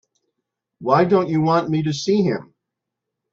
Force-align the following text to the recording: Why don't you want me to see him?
Why 0.79 1.05
don't 1.05 1.29
you 1.29 1.43
want 1.43 1.69
me 1.69 1.83
to 1.83 1.93
see 1.93 2.23
him? 2.23 2.55